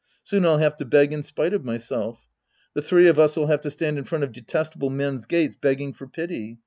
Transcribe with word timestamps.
Soon 0.23 0.47
I'll 0.47 0.57
have 0.57 0.75
to 0.77 0.83
beg 0.85 1.13
in 1.13 1.21
spite 1.21 1.53
of 1.53 1.63
my 1.63 1.77
self 1.77 2.27
The 2.73 2.81
three 2.81 3.07
of 3.07 3.19
us'll 3.19 3.45
have 3.45 3.61
to 3.61 3.69
stand 3.69 3.99
in 3.99 4.03
front 4.03 4.23
of 4.23 4.31
detestable 4.31 4.89
men's 4.89 5.27
gates 5.27 5.55
begging 5.55 5.93
for 5.93 6.07
pity. 6.07 6.57